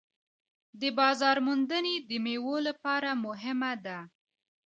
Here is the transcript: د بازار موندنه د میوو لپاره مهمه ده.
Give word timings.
د 0.81 0.83
بازار 0.99 1.37
موندنه 1.47 1.93
د 2.09 2.11
میوو 2.25 2.55
لپاره 2.67 3.09
مهمه 3.25 3.71
ده. 3.85 3.99